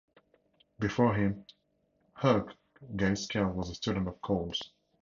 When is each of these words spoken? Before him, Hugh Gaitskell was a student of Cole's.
Before 0.79 1.13
him, 1.13 1.45
Hugh 2.19 2.49
Gaitskell 2.95 3.53
was 3.53 3.69
a 3.69 3.75
student 3.75 4.07
of 4.07 4.19
Cole's. 4.23 4.59